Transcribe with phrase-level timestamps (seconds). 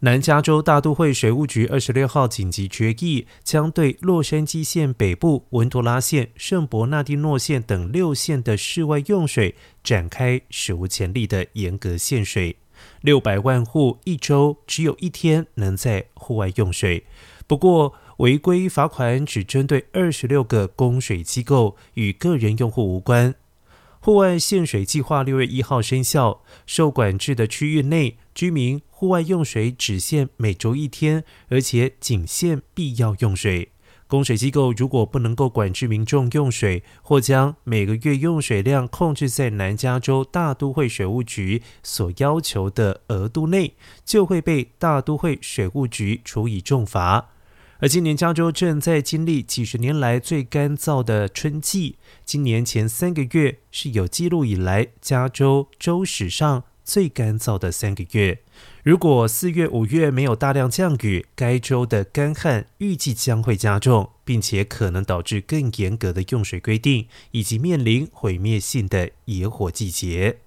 [0.00, 12.56] 南加州大都会水务局二十六号紧急决议，将对洛杉矶县北部、文图拉县、圣伯纳蒂诺县等六县的室外用水展开史无前例的严格限水，
[13.00, 17.04] 六百万户一周只有一天能在户外用水。
[17.46, 23.34] 不过，违规罚款只针对二十六个供水机构，与个人用户无关。
[24.06, 33.72] 户外限水计划六月一号生效，受管制的区域内居民户外用水只限每周一天，而且仅限必要用水。
[34.06, 47.30] 供水机构如果不能够管制民众用水，或将每个月用水量控制在南加州大都会水务局所要求的额度内，就会被大都会水务局处以重罚。
[47.78, 58.38] 而今年加州正在经历几十年来最干燥的春季，今年前三个月是有记录以来加州州史上最干燥的三个月。
[58.82, 70.38] 如果四月、五月没有大量降雨，该州的干旱预计将会加重，并且可能导致更严格的用水规定，以及面临毁灭性的野火季节。